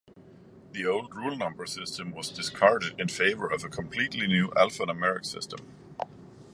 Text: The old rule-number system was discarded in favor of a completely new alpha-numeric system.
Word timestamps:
The 0.71 0.83
old 0.83 1.13
rule-number 1.13 1.67
system 1.67 2.09
was 2.09 2.31
discarded 2.31 2.99
in 2.99 3.07
favor 3.07 3.45
of 3.45 3.63
a 3.63 3.69
completely 3.69 4.25
new 4.25 4.51
alpha-numeric 4.57 5.27
system. 5.27 5.59